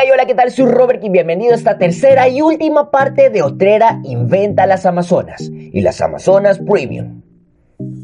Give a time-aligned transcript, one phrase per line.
[0.00, 0.52] Hola, ¿qué tal?
[0.52, 5.50] Soy Robert y bienvenido a esta tercera y última parte de Otrera Inventa las Amazonas
[5.50, 7.22] y las Amazonas Premium.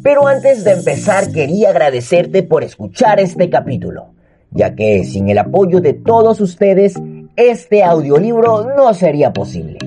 [0.03, 4.13] Pero antes de empezar quería agradecerte por escuchar este capítulo,
[4.51, 6.95] ya que sin el apoyo de todos ustedes,
[7.37, 9.79] este audiolibro no sería posible.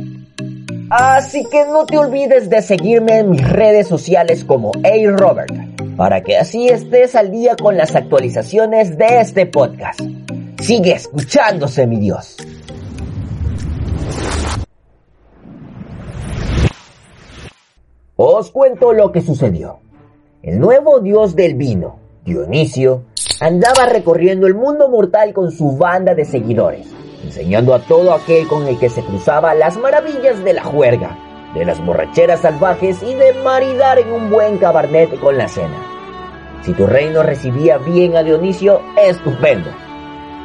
[0.89, 5.53] Así que no te olvides de seguirme en mis redes sociales como Hey Robert,
[5.97, 9.99] para que así estés al día con las actualizaciones de este podcast.
[10.61, 12.35] Sigue escuchándose, mi Dios.
[18.15, 19.79] Os cuento lo que sucedió.
[20.41, 23.03] El nuevo dios del vino, Dionisio,
[23.39, 26.87] andaba recorriendo el mundo mortal con su banda de seguidores,
[27.23, 31.17] enseñando a todo aquel con el que se cruzaba las maravillas de la juerga,
[31.53, 35.77] de las borracheras salvajes y de maridar en un buen cabernet con la cena.
[36.63, 39.69] Si tu reino recibía bien a Dionisio, estupendo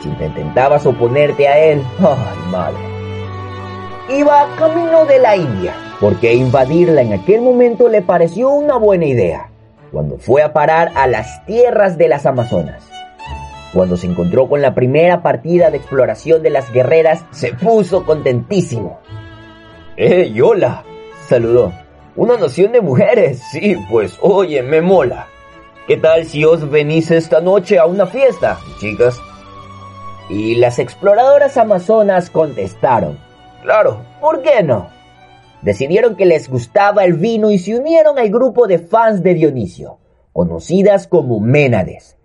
[0.03, 2.93] si te intentabas oponerte a él, ay madre.
[4.19, 9.51] Iba camino de la India, porque invadirla en aquel momento le pareció una buena idea,
[9.93, 12.89] cuando fue a parar a las tierras de las Amazonas.
[13.73, 18.99] Cuando se encontró con la primera partida de exploración de las guerreras, se puso contentísimo.
[19.97, 20.85] ¡Eh, hola!
[21.29, 21.73] saludó.
[22.17, 25.29] Una noción de mujeres, sí, pues oye, me mola.
[25.87, 29.19] ¿Qué tal si os venís esta noche a una fiesta, chicas?
[30.29, 33.19] Y las exploradoras amazonas contestaron,
[33.63, 34.89] claro, ¿por qué no?
[35.63, 39.99] Decidieron que les gustaba el vino y se unieron al grupo de fans de Dionisio,
[40.33, 42.17] conocidas como Ménades.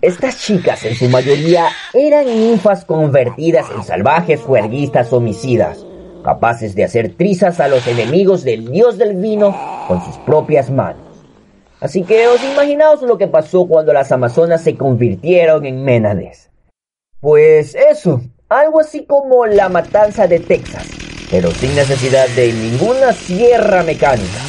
[0.00, 5.84] Estas chicas en su mayoría eran ninfas convertidas en salvajes juerguistas homicidas,
[6.22, 9.56] capaces de hacer trizas a los enemigos del dios del vino
[9.88, 11.02] con sus propias manos.
[11.80, 16.51] Así que os imaginaos lo que pasó cuando las amazonas se convirtieron en Ménades.
[17.22, 20.90] Pues eso, algo así como la matanza de Texas,
[21.30, 24.40] pero sin necesidad de ninguna sierra mecánica.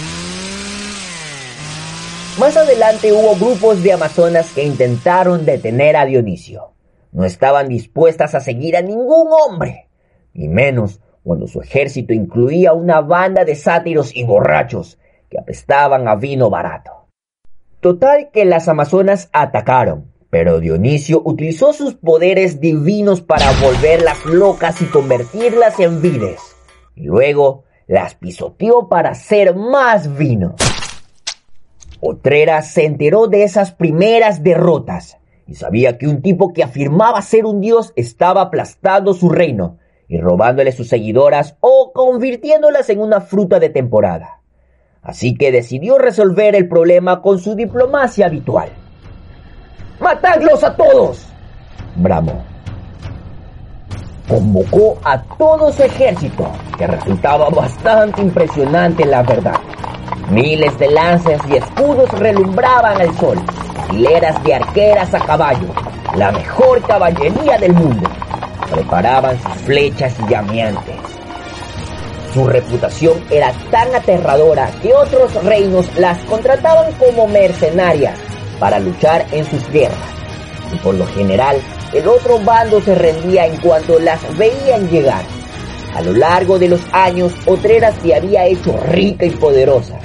[2.39, 6.73] Más adelante hubo grupos de amazonas que intentaron detener a Dionisio.
[7.11, 9.89] No estaban dispuestas a seguir a ningún hombre,
[10.33, 14.97] y menos cuando su ejército incluía una banda de sátiros y borrachos
[15.29, 17.05] que apestaban a vino barato.
[17.81, 24.85] Total que las amazonas atacaron, pero Dionisio utilizó sus poderes divinos para volverlas locas y
[24.85, 26.41] convertirlas en vides.
[26.95, 30.55] Y luego las pisoteó para hacer más vino.
[31.99, 37.45] Otrera se enteró de esas primeras derrotas y sabía que un tipo que afirmaba ser
[37.45, 39.77] un dios estaba aplastando su reino
[40.07, 44.41] y robándole sus seguidoras o convirtiéndolas en una fruta de temporada.
[45.03, 48.71] Así que decidió resolver el problema con su diplomacia habitual.
[50.03, 51.25] ¡Matadlos a todos!
[51.95, 52.43] bramó.
[54.27, 56.45] Convocó a todo su ejército,
[56.77, 59.55] que resultaba bastante impresionante la verdad.
[60.29, 63.37] Miles de lanzas y escudos relumbraban al sol,
[63.93, 65.69] hileras de arqueras a caballo,
[66.17, 68.09] la mejor caballería del mundo.
[68.71, 70.97] Preparaban sus flechas llameantes.
[72.33, 78.19] Su reputación era tan aterradora que otros reinos las contrataban como mercenarias
[78.59, 79.97] para luchar en sus guerras.
[80.73, 81.57] Y por lo general,
[81.93, 85.23] el otro bando se rendía en cuanto las veían llegar.
[85.95, 89.99] A lo largo de los años, Otrera se había hecho rica y poderosa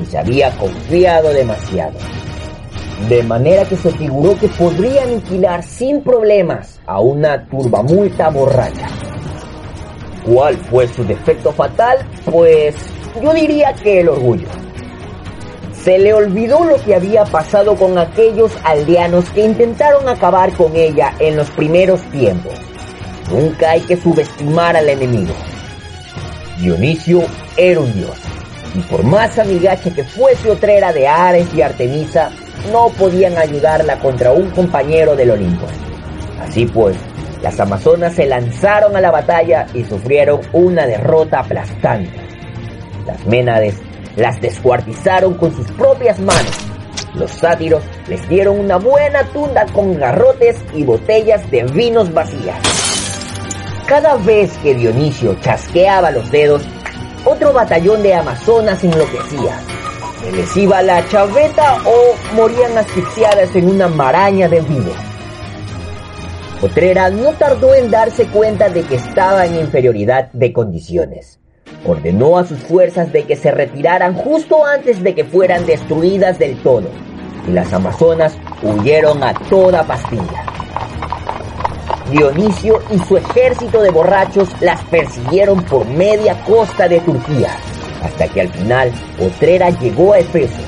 [0.00, 1.98] y se había confiado demasiado.
[3.08, 8.88] De manera que se figuró que podría aniquilar sin problemas a una turbamulta borracha.
[10.26, 11.98] ¿Cuál fue su defecto fatal?
[12.30, 12.74] Pues
[13.22, 14.48] yo diría que el orgullo.
[15.82, 21.14] Se le olvidó lo que había pasado con aquellos aldeanos que intentaron acabar con ella
[21.18, 22.52] en los primeros tiempos.
[23.30, 25.32] Nunca hay que subestimar al enemigo.
[26.58, 27.22] Dionisio
[27.56, 28.16] era un dios,
[28.74, 32.30] y por más amigacha que fuese otrera de Ares y Artemisa,
[32.70, 35.66] no podían ayudarla contra un compañero del Olimpo.
[36.42, 36.96] Así pues,
[37.42, 42.20] las amazonas se lanzaron a la batalla y sufrieron una derrota aplastante.
[43.06, 43.80] Las Ménades
[44.16, 46.56] las descuartizaron con sus propias manos.
[47.14, 52.58] Los sátiros les dieron una buena tunda con garrotes y botellas de vinos vacías.
[53.86, 56.62] Cada vez que Dionisio chasqueaba los dedos,
[57.24, 59.58] otro batallón de amazonas enloquecía.
[60.22, 64.92] Se les iba la chaveta o morían asfixiadas en una maraña de vino.
[66.62, 71.40] Otrera no tardó en darse cuenta de que estaba en inferioridad de condiciones
[71.84, 76.56] ordenó a sus fuerzas de que se retiraran justo antes de que fueran destruidas del
[76.62, 76.88] todo,
[77.46, 80.44] y las amazonas huyeron a toda pastilla.
[82.10, 87.50] Dionisio y su ejército de borrachos las persiguieron por media costa de Turquía,
[88.02, 90.60] hasta que al final Otrera llegó a Efeso,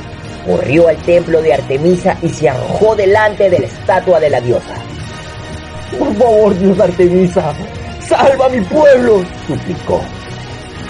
[0.46, 4.74] corrió al templo de Artemisa y se arrojó delante de la estatua de la diosa.
[5.98, 7.52] Por favor, Dios Artemisa,
[8.00, 10.00] salva a mi pueblo, suplicó.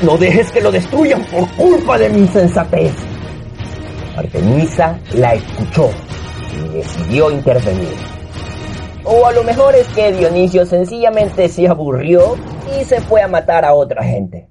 [0.03, 2.93] No dejes que lo destruyan por culpa de mi insensatez.
[4.17, 5.91] Artemisa la escuchó
[6.53, 7.95] y decidió intervenir.
[9.05, 12.37] O a lo mejor es que Dionisio sencillamente se aburrió
[12.77, 14.49] y se fue a matar a otra gente.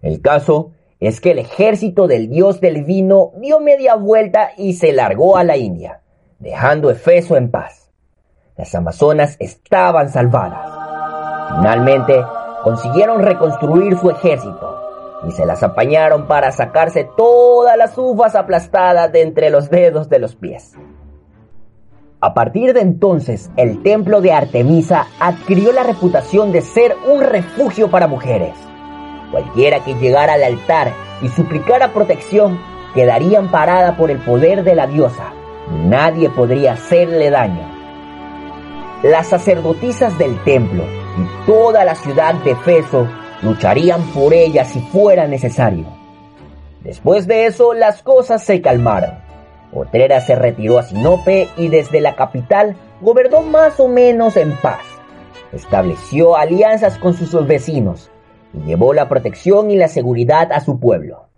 [0.00, 4.94] El caso es que el ejército del dios del vino dio media vuelta y se
[4.94, 6.00] largó a la India,
[6.38, 7.90] dejando Efeso en paz.
[8.56, 10.66] Las amazonas estaban salvadas.
[11.56, 12.22] Finalmente
[12.62, 14.80] consiguieron reconstruir su ejército
[15.26, 20.18] y se las apañaron para sacarse todas las uvas aplastadas de entre los dedos de
[20.18, 20.74] los pies.
[22.22, 27.90] A partir de entonces, el templo de Artemisa adquirió la reputación de ser un refugio
[27.90, 28.54] para mujeres.
[29.30, 30.92] Cualquiera que llegara al altar
[31.22, 32.60] y suplicara protección
[32.94, 35.32] quedaría amparada por el poder de la diosa.
[35.84, 37.66] Nadie podría hacerle daño.
[39.02, 43.08] Las sacerdotisas del templo y toda la ciudad de Efeso
[43.42, 45.86] lucharían por ella si fuera necesario.
[46.82, 49.18] Después de eso, las cosas se calmaron.
[49.72, 54.80] Otrera se retiró a Sinope y desde la capital gobernó más o menos en paz.
[55.52, 58.10] Estableció alianzas con sus vecinos
[58.52, 61.28] y llevó la protección y la seguridad a su pueblo.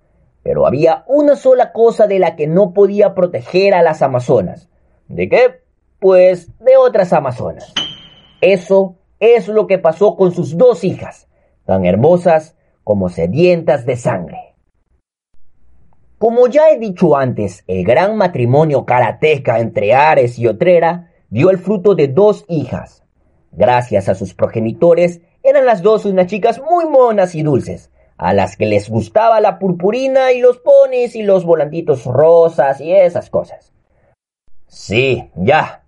[0.42, 4.68] Pero había una sola cosa de la que no podía proteger a las amazonas.
[5.08, 5.62] ¿De qué?
[5.98, 7.72] Pues de otras amazonas.
[8.40, 11.28] Eso es lo que pasó con sus dos hijas,
[11.64, 14.56] tan hermosas como sedientas de sangre.
[16.18, 21.58] Como ya he dicho antes, el gran matrimonio karateca entre Ares y Otrera dio el
[21.58, 23.04] fruto de dos hijas.
[23.52, 28.56] Gracias a sus progenitores, eran las dos unas chicas muy monas y dulces, a las
[28.56, 33.72] que les gustaba la purpurina y los ponis y los volantitos rosas y esas cosas.
[34.66, 35.81] Sí, ya.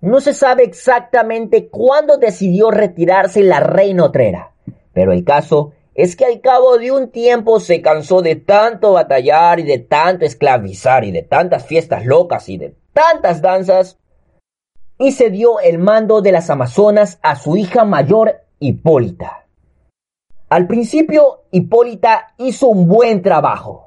[0.00, 4.52] No se sabe exactamente cuándo decidió retirarse la reina Otrera,
[4.92, 9.60] pero el caso es que al cabo de un tiempo se cansó de tanto batallar
[9.60, 13.98] y de tanto esclavizar y de tantas fiestas locas y de tantas danzas,
[14.98, 19.46] y se dio el mando de las Amazonas a su hija mayor, Hipólita.
[20.48, 23.85] Al principio, Hipólita hizo un buen trabajo.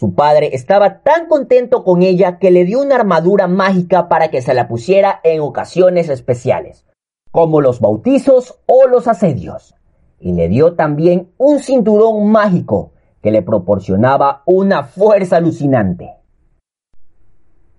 [0.00, 4.40] Su padre estaba tan contento con ella que le dio una armadura mágica para que
[4.40, 6.86] se la pusiera en ocasiones especiales,
[7.30, 9.74] como los bautizos o los asedios
[10.18, 16.16] y le dio también un cinturón mágico que le proporcionaba una fuerza alucinante.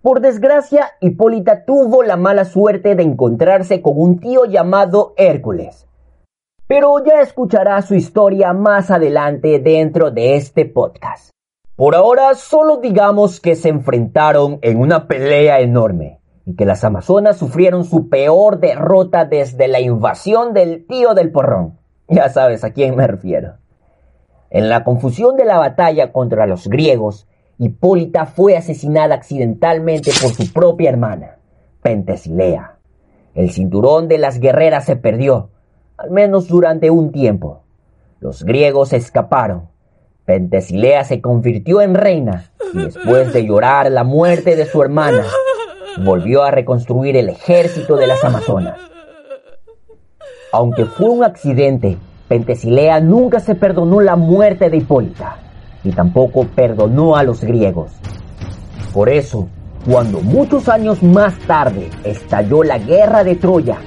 [0.04, 5.88] Por desgracia, Hipólita tuvo la mala suerte de encontrarse con un tío llamado Hércules.
[6.68, 11.32] Pero ya escuchará su historia más adelante dentro de este podcast.
[11.82, 17.38] Por ahora solo digamos que se enfrentaron en una pelea enorme y que las Amazonas
[17.38, 21.80] sufrieron su peor derrota desde la invasión del tío del porrón.
[22.08, 23.56] Ya sabes a quién me refiero.
[24.52, 30.54] En la confusión de la batalla contra los griegos, Hipólita fue asesinada accidentalmente por su
[30.54, 31.40] propia hermana,
[31.82, 32.78] Pentesilea.
[33.34, 35.50] El cinturón de las guerreras se perdió,
[35.98, 37.64] al menos durante un tiempo.
[38.20, 39.72] Los griegos escaparon.
[40.26, 45.24] Pentesilea se convirtió en reina y después de llorar la muerte de su hermana,
[46.04, 48.78] volvió a reconstruir el ejército de las Amazonas.
[50.54, 51.98] Aunque fue un accidente,
[52.28, 55.38] Pentesilea nunca se perdonó la muerte de Hipólita
[55.84, 57.92] y tampoco perdonó a los griegos.
[58.94, 59.50] Por eso,
[59.90, 63.78] cuando muchos años más tarde estalló la guerra de Troya,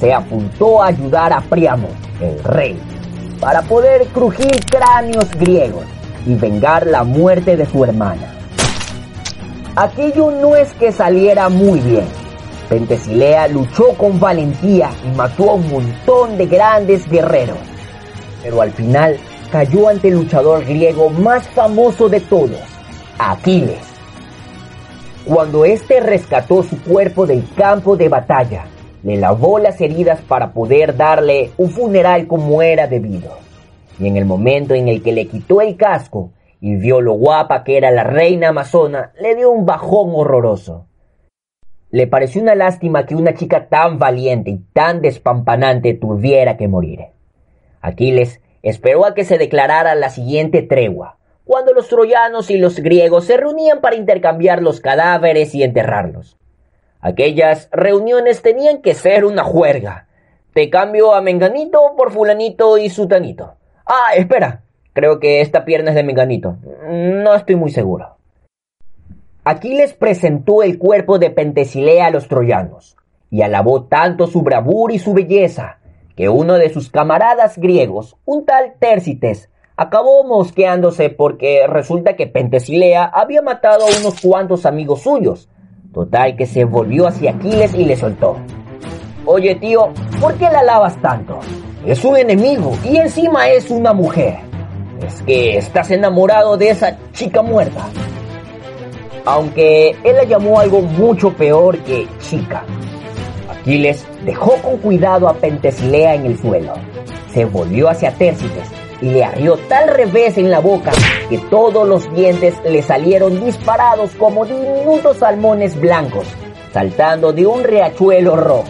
[0.00, 1.88] se apuntó a ayudar a Priamo,
[2.20, 2.78] el rey,
[3.44, 5.84] para poder crujir cráneos griegos
[6.24, 8.32] y vengar la muerte de su hermana.
[9.76, 12.06] Aquello no es que saliera muy bien,
[12.70, 17.58] Pentesilea luchó con valentía y mató a un montón de grandes guerreros,
[18.42, 19.18] pero al final
[19.52, 22.62] cayó ante el luchador griego más famoso de todos,
[23.18, 23.84] Aquiles.
[25.26, 28.64] Cuando éste rescató su cuerpo del campo de batalla,
[29.04, 33.36] le lavó las heridas para poder darle un funeral como era debido.
[34.00, 37.64] Y en el momento en el que le quitó el casco y vio lo guapa
[37.64, 40.86] que era la reina amazona, le dio un bajón horroroso.
[41.90, 47.00] Le pareció una lástima que una chica tan valiente y tan despampanante tuviera que morir.
[47.82, 53.26] Aquiles esperó a que se declarara la siguiente tregua, cuando los troyanos y los griegos
[53.26, 56.38] se reunían para intercambiar los cadáveres y enterrarlos.
[57.04, 60.08] Aquellas reuniones tenían que ser una juerga,
[60.54, 63.56] te cambio a Menganito por Fulanito y Sutanito.
[63.84, 64.62] Ah, espera,
[64.94, 66.56] creo que esta pierna es de Menganito.
[66.88, 68.16] No estoy muy seguro.
[69.44, 72.96] Aquiles presentó el cuerpo de Pentesilea a los troyanos
[73.30, 75.80] y alabó tanto su bravura y su belleza
[76.16, 83.04] que uno de sus camaradas griegos, un tal Tércites, acabó mosqueándose porque resulta que Pentesilea
[83.04, 85.50] había matado a unos cuantos amigos suyos.
[85.94, 88.36] Total que se volvió hacia Aquiles y le soltó.
[89.24, 91.38] Oye tío, ¿por qué la alabas tanto?
[91.86, 94.38] Es un enemigo y encima es una mujer.
[95.06, 97.86] Es que estás enamorado de esa chica muerta
[99.26, 102.64] aunque él la llamó algo mucho peor que chica.
[103.50, 106.74] Aquiles dejó con cuidado a Pentesilea en el suelo,
[107.32, 108.68] se volvió hacia Tércites
[109.04, 110.90] y le arrió tal revés en la boca
[111.28, 116.26] que todos los dientes le salieron disparados como diminutos salmones blancos,
[116.72, 118.64] saltando de un riachuelo rojo.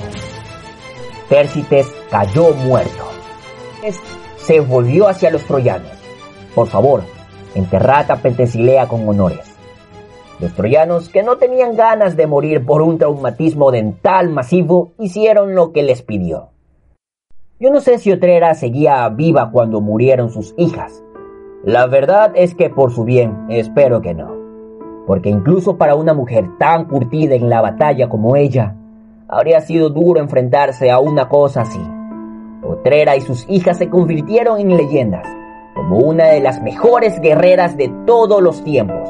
[1.28, 3.04] Tércites cayó muerto.
[4.36, 5.92] Se volvió hacia los troyanos.
[6.52, 7.04] Por favor,
[7.54, 9.54] enterrad a Pentesilea con honores.
[10.40, 15.70] Los troyanos, que no tenían ganas de morir por un traumatismo dental masivo, hicieron lo
[15.70, 16.53] que les pidió.
[17.64, 21.02] Yo no sé si Otrera seguía viva cuando murieron sus hijas.
[21.64, 24.36] La verdad es que por su bien, espero que no.
[25.06, 28.74] Porque incluso para una mujer tan curtida en la batalla como ella,
[29.28, 31.80] habría sido duro enfrentarse a una cosa así.
[32.62, 35.26] Otrera y sus hijas se convirtieron en leyendas,
[35.74, 39.08] como una de las mejores guerreras de todos los tiempos.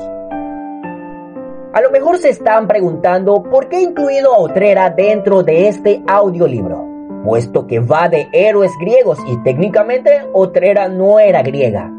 [1.72, 6.04] A lo mejor se están preguntando por qué he incluido a Otrera dentro de este
[6.06, 6.93] audiolibro,
[7.24, 11.90] puesto que va de héroes griegos y técnicamente Otrera no era griega.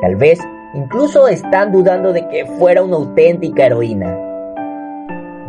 [0.00, 0.40] Tal vez
[0.74, 4.18] incluso están dudando de que fuera una auténtica heroína.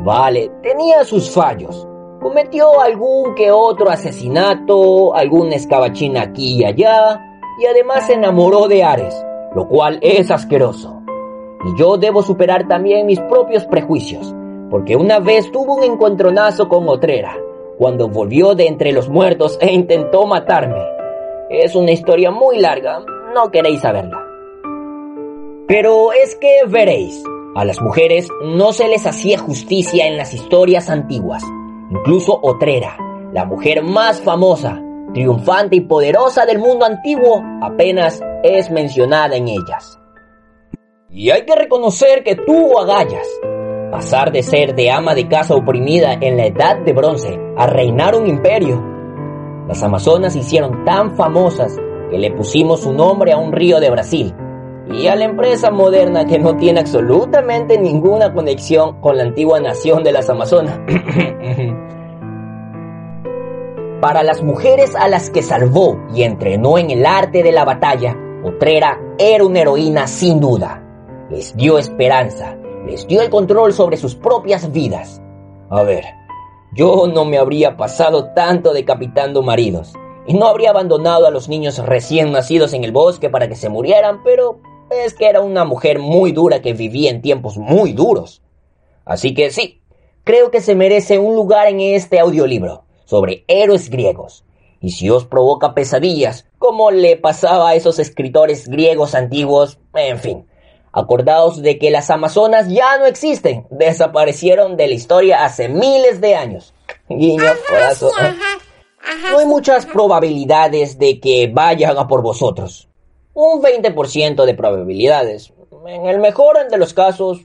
[0.04, 1.88] Vale, tenía sus fallos.
[2.22, 7.20] Cometió algún que otro asesinato, algún escabachín aquí y allá,
[7.60, 11.02] y además se enamoró de Ares, lo cual es asqueroso.
[11.66, 14.36] Y yo debo superar también mis propios prejuicios,
[14.70, 17.38] porque una vez tuvo un encontronazo con Otrera,
[17.82, 20.86] cuando volvió de entre los muertos e intentó matarme.
[21.50, 23.00] Es una historia muy larga,
[23.34, 24.24] no queréis saberla.
[25.68, 27.24] Pero es que veréis,
[27.56, 31.42] a las mujeres no se les hacía justicia en las historias antiguas.
[31.90, 33.00] Incluso Otrera,
[33.34, 34.80] la mujer más famosa,
[35.16, 40.00] triunfante y poderosa del mundo antiguo, apenas es mencionada en ellas.
[41.10, 43.28] Y hay que reconocer que tuvo agallas.
[43.92, 48.16] Pasar de ser de ama de casa oprimida en la edad de bronce a reinar
[48.16, 48.82] un imperio.
[49.68, 51.78] Las Amazonas se hicieron tan famosas
[52.10, 54.34] que le pusimos su nombre a un río de Brasil
[54.90, 60.04] y a la empresa moderna que no tiene absolutamente ninguna conexión con la antigua nación
[60.04, 60.80] de las Amazonas.
[64.02, 68.16] Para las mujeres a las que salvó y entrenó en el arte de la batalla,
[68.44, 70.82] Otrera era una heroína sin duda
[71.32, 75.22] les dio esperanza, les dio el control sobre sus propias vidas.
[75.70, 76.04] A ver,
[76.74, 79.94] yo no me habría pasado tanto decapitando maridos
[80.26, 83.70] y no habría abandonado a los niños recién nacidos en el bosque para que se
[83.70, 84.60] murieran, pero
[84.90, 88.42] es que era una mujer muy dura que vivía en tiempos muy duros.
[89.06, 89.82] Así que sí,
[90.24, 94.46] creo que se merece un lugar en este audiolibro sobre héroes griegos.
[94.80, 100.46] Y si os provoca pesadillas, como le pasaba a esos escritores griegos antiguos, en fin,
[100.94, 106.36] Acordaos de que las Amazonas ya no existen, desaparecieron de la historia hace miles de
[106.36, 106.74] años.
[107.08, 108.12] Guiño, corazón.
[109.32, 112.90] No hay muchas probabilidades de que vayan a por vosotros.
[113.34, 115.54] Un 20% de probabilidades.
[115.88, 117.42] En el mejor de los casos,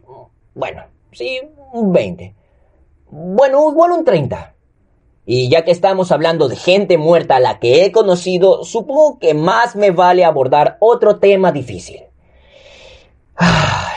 [0.55, 1.41] bueno, sí,
[1.73, 2.35] un 20.
[3.11, 4.55] Bueno, igual un 30.
[5.25, 9.35] Y ya que estamos hablando de gente muerta a la que he conocido, supongo que
[9.35, 12.06] más me vale abordar otro tema difícil.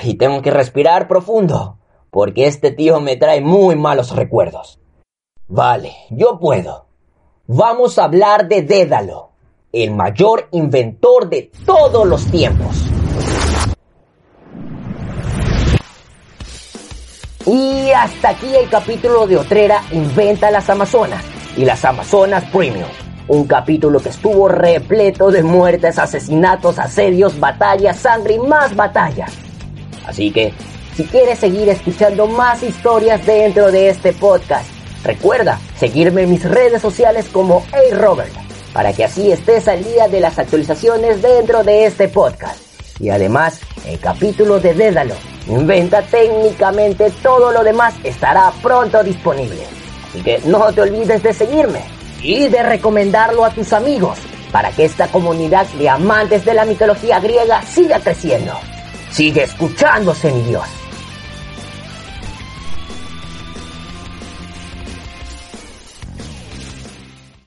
[0.04, 1.78] Y tengo que respirar profundo,
[2.10, 4.80] porque este tío me trae muy malos recuerdos.
[5.48, 6.88] Vale, yo puedo.
[7.48, 9.32] Vamos a hablar de Dédalo,
[9.72, 12.86] el mayor inventor de todos los tiempos.
[17.46, 21.26] Y hasta aquí el capítulo de Otrera Inventa las Amazonas
[21.58, 23.09] y las Amazonas Premium.
[23.30, 29.32] Un capítulo que estuvo repleto de muertes, asesinatos, asedios, batallas, sangre y más batallas.
[30.08, 30.52] Así que,
[30.96, 34.66] si quieres seguir escuchando más historias dentro de este podcast,
[35.04, 38.34] recuerda seguirme en mis redes sociales como Hey Robert,
[38.74, 42.60] para que así estés al día de las actualizaciones dentro de este podcast.
[43.00, 45.14] Y además, el capítulo de Dédalo,
[45.48, 49.62] inventa técnicamente todo lo demás, estará pronto disponible.
[50.10, 51.99] Así que no te olvides de seguirme.
[52.22, 54.20] Y de recomendarlo a tus amigos
[54.52, 58.54] para que esta comunidad de amantes de la mitología griega siga creciendo.
[59.12, 60.79] Sigue escuchándose, mi Dios.